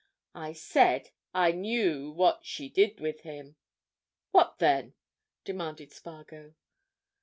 [0.33, 3.57] "I said I knew what she did with him."
[4.31, 4.95] "What, then?"
[5.43, 6.55] demanded Spargo.